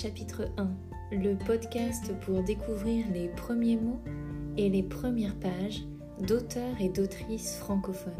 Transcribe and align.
chapitre 0.00 0.48
1, 0.58 0.70
le 1.10 1.36
podcast 1.36 2.16
pour 2.20 2.44
découvrir 2.44 3.10
les 3.10 3.28
premiers 3.30 3.76
mots 3.76 4.00
et 4.56 4.68
les 4.68 4.84
premières 4.84 5.36
pages 5.40 5.82
d'auteurs 6.20 6.80
et 6.80 6.88
d'autrices 6.88 7.56
francophones. 7.56 8.14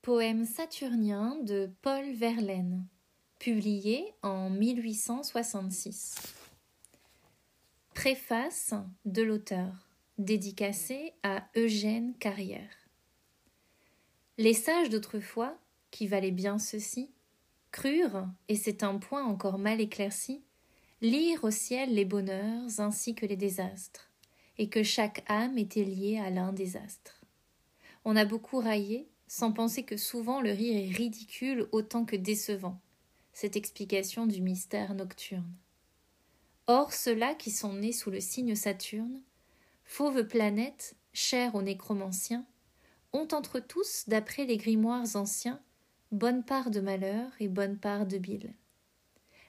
Poème 0.00 0.46
saturnien 0.46 1.36
de 1.42 1.68
Paul 1.82 2.10
Verlaine, 2.14 2.86
publié 3.38 4.14
en 4.22 4.48
1866. 4.48 6.14
Préface 7.92 8.72
de 9.04 9.20
l'auteur, 9.20 9.90
dédicacée 10.16 11.12
à 11.22 11.46
Eugène 11.54 12.14
Carrière. 12.18 12.70
Les 14.38 14.54
sages 14.54 14.88
d'autrefois, 14.88 15.58
qui 15.96 16.06
valaient 16.06 16.30
bien 16.30 16.58
ceci, 16.58 17.10
crurent, 17.72 18.28
et 18.48 18.56
c'est 18.56 18.82
un 18.82 18.98
point 18.98 19.24
encore 19.24 19.58
mal 19.58 19.80
éclairci, 19.80 20.42
lire 21.00 21.42
au 21.42 21.50
ciel 21.50 21.94
les 21.94 22.04
bonheurs 22.04 22.80
ainsi 22.80 23.14
que 23.14 23.24
les 23.24 23.36
désastres, 23.36 24.10
et 24.58 24.68
que 24.68 24.82
chaque 24.82 25.24
âme 25.26 25.56
était 25.56 25.84
liée 25.84 26.18
à 26.18 26.28
l'un 26.28 26.52
des 26.52 26.76
astres. 26.76 27.24
On 28.04 28.14
a 28.14 28.26
beaucoup 28.26 28.58
raillé, 28.58 29.08
sans 29.26 29.52
penser 29.52 29.84
que 29.84 29.96
souvent 29.96 30.42
le 30.42 30.50
rire 30.50 30.76
est 30.76 30.94
ridicule 30.94 31.66
autant 31.72 32.04
que 32.04 32.16
décevant, 32.16 32.78
cette 33.32 33.56
explication 33.56 34.26
du 34.26 34.42
mystère 34.42 34.94
nocturne. 34.94 35.56
Or 36.66 36.92
ceux-là 36.92 37.34
qui 37.34 37.50
sont 37.50 37.72
nés 37.72 37.92
sous 37.92 38.10
le 38.10 38.20
signe 38.20 38.54
Saturne, 38.54 39.22
fauve 39.86 40.26
planète, 40.26 40.94
chère 41.14 41.54
aux 41.54 41.62
nécromanciens, 41.62 42.44
ont 43.14 43.28
entre 43.32 43.60
tous, 43.60 44.04
d'après 44.08 44.44
les 44.44 44.58
grimoires 44.58 45.16
anciens, 45.16 45.58
bonne 46.12 46.44
part 46.44 46.70
de 46.70 46.80
malheur 46.80 47.30
et 47.40 47.48
bonne 47.48 47.76
part 47.76 48.06
de 48.06 48.18
bile. 48.18 48.52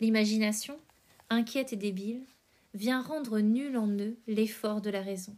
L'imagination, 0.00 0.78
inquiète 1.28 1.72
et 1.72 1.76
débile, 1.76 2.24
vient 2.74 3.02
rendre 3.02 3.40
nul 3.40 3.76
en 3.76 3.88
eux 3.88 4.16
l'effort 4.26 4.80
de 4.80 4.90
la 4.90 5.02
raison. 5.02 5.36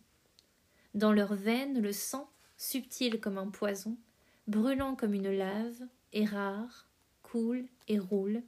Dans 0.95 1.13
leurs 1.13 1.35
veines, 1.35 1.81
le 1.81 1.93
sang, 1.93 2.29
subtil 2.57 3.21
comme 3.21 3.39
un 3.39 3.49
poison, 3.49 3.97
brûlant 4.47 4.95
comme 4.95 5.15
une 5.15 5.31
lave, 5.31 5.81
est 6.13 6.25
rare, 6.25 6.87
coule 7.23 7.65
et 7.89 7.99
roule, 7.99 8.43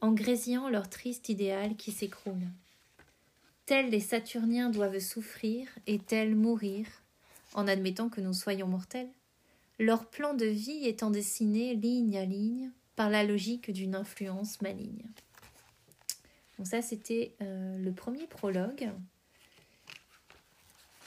en 0.00 0.12
grésillant 0.12 0.68
leur 0.68 0.88
triste 0.88 1.28
idéal 1.28 1.76
qui 1.76 1.92
s'écroule. 1.92 2.48
Tels 3.66 3.90
les 3.90 4.00
Saturniens 4.00 4.70
doivent 4.70 4.98
souffrir 4.98 5.68
et 5.86 5.98
tels 5.98 6.34
mourir, 6.34 6.86
en 7.54 7.68
admettant 7.68 8.08
que 8.08 8.20
nous 8.20 8.32
soyons 8.32 8.66
mortels, 8.66 9.10
leur 9.80 10.04
plan 10.04 10.34
de 10.34 10.44
vie 10.44 10.86
étant 10.86 11.10
dessiné 11.10 11.74
ligne 11.74 12.18
à 12.18 12.26
ligne 12.26 12.70
par 12.96 13.08
la 13.08 13.24
logique 13.24 13.70
d'une 13.72 13.94
influence 13.94 14.60
maligne. 14.60 15.02
Donc 16.58 16.66
ça, 16.66 16.82
c'était 16.82 17.34
euh, 17.40 17.78
le 17.78 17.90
premier 17.90 18.26
prologue. 18.26 18.90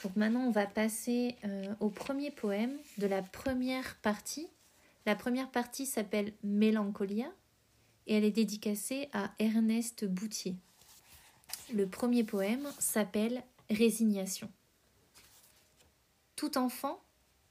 Donc 0.02 0.16
maintenant, 0.16 0.40
on 0.40 0.50
va 0.50 0.66
passer 0.66 1.36
euh, 1.44 1.72
au 1.78 1.88
premier 1.88 2.32
poème 2.32 2.76
de 2.98 3.06
la 3.06 3.22
première 3.22 3.94
partie. 3.98 4.48
La 5.06 5.14
première 5.14 5.50
partie 5.50 5.86
s'appelle 5.86 6.32
Mélancolia 6.42 7.30
et 8.08 8.16
elle 8.16 8.24
est 8.24 8.32
dédicacée 8.32 9.08
à 9.12 9.30
Ernest 9.38 10.04
Boutier. 10.04 10.56
Le 11.72 11.86
premier 11.86 12.24
poème 12.24 12.68
s'appelle 12.80 13.44
Résignation. 13.70 14.50
Tout 16.34 16.58
enfant, 16.58 17.03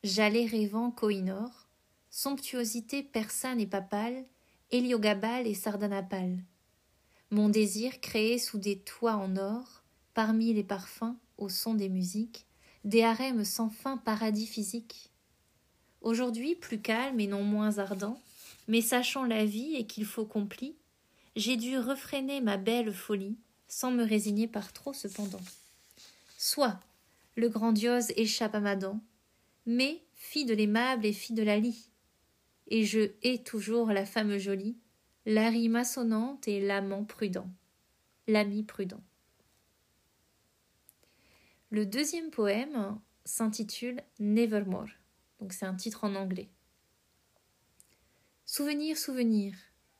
j'allais 0.04 0.46
rêvant 0.46 0.92
Kohinor, 0.92 1.68
somptuosité 2.10 3.04
persane 3.04 3.60
et 3.60 3.68
papale, 3.68 4.26
Héliogabale 4.72 5.48
et 5.48 5.54
Sardanapale. 5.54 6.40
Mon 7.32 7.48
désir 7.48 8.02
créé 8.02 8.38
sous 8.38 8.58
des 8.58 8.80
toits 8.80 9.16
en 9.16 9.38
or, 9.38 9.84
parmi 10.14 10.54
les 10.54 10.64
parfums, 10.64 11.16
au 11.38 11.50
son 11.50 11.74
des 11.74 11.90
musiques, 11.90 12.46
des 12.84 13.04
harems 13.04 13.46
sans 13.46 13.70
fin 13.70 13.98
paradis 13.98 14.46
physique. 14.46 15.10
Aujourd'hui 16.02 16.56
plus 16.56 16.82
calme 16.82 17.20
et 17.20 17.28
non 17.28 17.44
moins 17.44 17.78
ardent, 17.78 18.20
mais 18.68 18.82
sachant 18.82 19.24
la 19.24 19.46
vie 19.46 19.76
et 19.76 19.88
qu'il 19.88 20.06
faut 20.06 20.26
compli, 20.26 20.76
j'ai 21.36 21.56
dû 21.56 21.78
refréner 21.78 22.42
ma 22.42 22.58
belle 22.58 22.94
folie, 22.94 23.38
sans 23.68 23.92
me 23.92 24.04
résigner 24.04 24.48
par 24.48 24.74
trop 24.74 24.94
cependant. 24.94 25.42
Soit, 26.38 26.80
le 27.36 27.50
grandiose 27.50 28.12
échappe 28.16 28.54
à 28.54 28.60
ma 28.60 28.76
dent, 28.76 29.00
mais 29.66 30.04
fille 30.16 30.46
de 30.46 30.54
l'aimable 30.54 31.06
et 31.06 31.14
fille 31.14 31.36
de 31.36 31.44
la 31.44 31.58
lie. 31.58 31.90
Et 32.68 32.86
je 32.86 33.12
hais 33.22 33.44
toujours 33.44 33.88
la 33.88 34.06
femme 34.06 34.38
jolie, 34.38 34.78
la 35.26 35.50
rime 35.50 35.82
et 36.48 36.60
l'amant 36.62 37.04
prudent, 37.06 37.50
l'ami 38.28 38.64
prudent. 38.64 39.02
Le 41.70 41.86
deuxième 41.86 42.30
poème 42.30 43.00
s'intitule 43.26 44.02
Nevermore, 44.20 44.90
donc 45.40 45.54
c'est 45.54 45.66
un 45.66 45.76
titre 45.76 46.04
en 46.04 46.16
anglais. 46.16 46.50
Souvenir, 48.46 48.98
souvenir, 48.98 49.56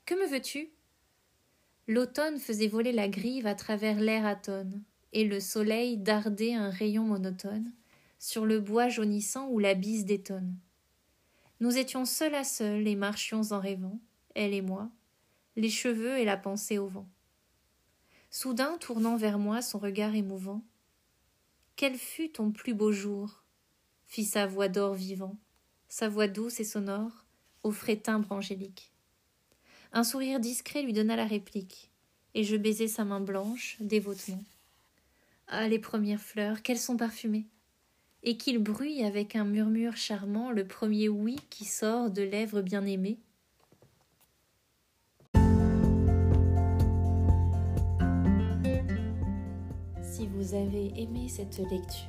que 0.06 0.14
me 0.14 0.28
veux-tu? 0.28 0.70
L'automne 1.88 2.38
faisait 2.38 2.68
voler 2.68 2.92
la 2.92 3.08
grive 3.08 3.46
à 3.46 3.54
travers 3.54 3.98
l'air 3.98 4.24
atone, 4.24 4.82
et 5.12 5.24
le 5.24 5.40
soleil 5.40 5.96
dardait 5.96 6.54
un 6.54 6.70
rayon 6.70 7.04
monotone 7.04 7.72
sur 8.24 8.46
le 8.46 8.58
bois 8.58 8.88
jaunissant 8.88 9.48
où 9.48 9.58
la 9.58 9.74
bise 9.74 10.06
détonne. 10.06 10.56
Nous 11.60 11.76
étions 11.76 12.06
seuls 12.06 12.34
à 12.34 12.42
seuls 12.42 12.88
et 12.88 12.96
marchions 12.96 13.42
en 13.50 13.60
rêvant, 13.60 14.00
elle 14.34 14.54
et 14.54 14.62
moi, 14.62 14.90
les 15.56 15.68
cheveux 15.68 16.18
et 16.18 16.24
la 16.24 16.38
pensée 16.38 16.78
au 16.78 16.86
vent. 16.86 17.06
Soudain, 18.30 18.78
tournant 18.78 19.16
vers 19.16 19.38
moi 19.38 19.60
son 19.60 19.78
regard 19.78 20.14
émouvant, 20.14 20.64
Quel 21.76 21.98
fut 21.98 22.30
ton 22.30 22.50
plus 22.50 22.72
beau 22.72 22.92
jour? 22.92 23.44
fit 24.06 24.24
sa 24.24 24.46
voix 24.46 24.68
d'or 24.68 24.94
vivant, 24.94 25.36
sa 25.90 26.08
voix 26.08 26.26
douce 26.26 26.60
et 26.60 26.64
sonore, 26.64 27.26
au 27.62 27.72
frais 27.72 27.96
timbre 27.96 28.32
angélique. 28.32 28.90
Un 29.92 30.02
sourire 30.02 30.40
discret 30.40 30.80
lui 30.80 30.94
donna 30.94 31.14
la 31.14 31.26
réplique, 31.26 31.90
et 32.32 32.42
je 32.42 32.56
baisai 32.56 32.88
sa 32.88 33.04
main 33.04 33.20
blanche, 33.20 33.76
dévotement. 33.80 34.42
Ah, 35.46 35.68
les 35.68 35.78
premières 35.78 36.22
fleurs, 36.22 36.62
qu'elles 36.62 36.78
sont 36.78 36.96
parfumées 36.96 37.44
Et 38.26 38.38
qu'il 38.38 38.58
bruit 38.58 39.04
avec 39.04 39.36
un 39.36 39.44
murmure 39.44 39.96
charmant 39.96 40.50
le 40.50 40.66
premier 40.66 41.10
oui 41.10 41.36
qui 41.50 41.66
sort 41.66 42.10
de 42.10 42.22
lèvres 42.22 42.62
bien-aimées 42.62 43.18
Si 50.02 50.26
vous 50.26 50.54
avez 50.54 50.92
aimé 50.96 51.28
cette 51.28 51.58
lecture, 51.58 52.08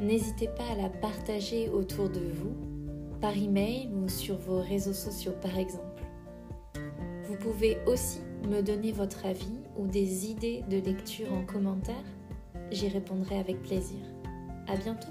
n'hésitez 0.00 0.48
pas 0.48 0.70
à 0.72 0.76
la 0.76 0.88
partager 0.88 1.68
autour 1.68 2.08
de 2.08 2.20
vous, 2.20 2.56
par 3.20 3.36
email 3.36 3.90
ou 3.92 4.08
sur 4.08 4.36
vos 4.38 4.62
réseaux 4.62 4.94
sociaux 4.94 5.34
par 5.42 5.58
exemple. 5.58 6.02
Vous 7.24 7.36
pouvez 7.36 7.76
aussi 7.86 8.20
me 8.48 8.62
donner 8.62 8.92
votre 8.92 9.26
avis 9.26 9.60
ou 9.76 9.86
des 9.86 10.30
idées 10.30 10.62
de 10.70 10.78
lecture 10.78 11.30
en 11.32 11.44
commentaire. 11.44 12.04
J'y 12.70 12.88
répondrai 12.88 13.38
avec 13.38 13.62
plaisir. 13.62 13.98
À 14.68 14.76
bientôt! 14.76 15.08